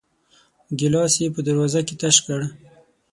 [0.79, 2.39] ګيلاس يې په دروازه کې تش کړ.